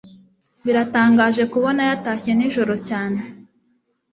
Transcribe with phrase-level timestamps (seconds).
[0.63, 3.19] biratangaje kubona yatashye nijoro cyane